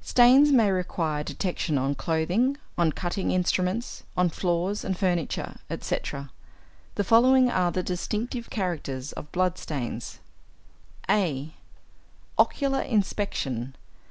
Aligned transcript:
Stains 0.00 0.50
may 0.50 0.70
require 0.70 1.22
detection 1.22 1.76
on 1.76 1.94
clothing, 1.94 2.56
on 2.78 2.90
cutting 2.90 3.32
instruments, 3.32 4.02
on 4.16 4.30
floors 4.30 4.82
and 4.82 4.96
furniture, 4.96 5.58
etc. 5.68 6.30
The 6.94 7.04
following 7.04 7.50
are 7.50 7.70
the 7.70 7.82
distinctive 7.82 8.48
characters 8.48 9.12
of 9.12 9.30
blood 9.30 9.58
stains: 9.58 10.20
(a) 11.06 11.52
=Ocular 12.38 12.80
Inspection. 12.80 13.76